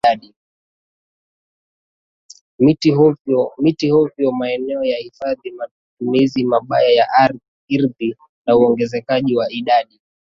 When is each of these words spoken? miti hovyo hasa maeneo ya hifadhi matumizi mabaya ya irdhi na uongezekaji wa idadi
miti 3.61 3.89
hovyo 3.89 4.05
hasa 4.05 4.31
maeneo 4.31 4.83
ya 4.83 4.97
hifadhi 4.97 5.51
matumizi 5.51 6.43
mabaya 6.43 6.89
ya 6.91 7.33
irdhi 7.67 8.15
na 8.45 8.57
uongezekaji 8.57 9.35
wa 9.37 9.51
idadi 9.51 9.99